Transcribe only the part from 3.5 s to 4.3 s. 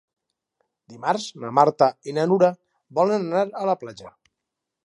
a la platja.